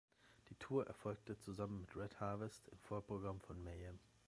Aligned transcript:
Die 0.49 0.55
Tour 0.55 0.87
erfolgte 0.87 1.37
zusammen 1.37 1.81
mit 1.81 1.95
Red 1.95 2.19
Harvest 2.19 2.67
im 2.69 2.79
Vorprogramm 2.79 3.39
von 3.41 3.63
Mayhem. 3.63 3.99